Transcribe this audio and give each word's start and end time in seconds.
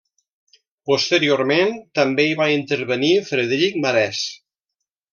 Posteriorment 0.91 1.77
també 2.01 2.27
hi 2.29 2.33
va 2.41 2.49
intervenir 2.57 3.13
Frederic 3.31 3.81
Marès. 3.87 4.27